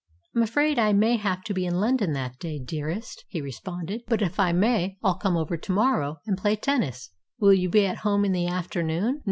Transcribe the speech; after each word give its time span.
"I'm 0.35 0.41
afraid 0.41 0.79
I 0.79 0.93
may 0.93 1.17
have 1.17 1.43
to 1.43 1.53
be 1.53 1.63
in 1.63 1.75
London 1.79 2.13
that 2.13 2.39
day, 2.39 2.57
dearest," 2.57 3.23
he 3.29 3.39
responded. 3.39 4.01
"But 4.07 4.23
if 4.23 4.39
I 4.39 4.51
may 4.51 4.97
I'll 5.03 5.13
come 5.19 5.37
over 5.37 5.57
to 5.57 5.71
morrow 5.71 6.17
and 6.25 6.35
play 6.39 6.55
tennis. 6.55 7.11
Will 7.37 7.53
you 7.53 7.69
be 7.69 7.85
at 7.85 7.97
home 7.97 8.25
in 8.25 8.31
the 8.31 8.47
afternoon?" 8.47 9.19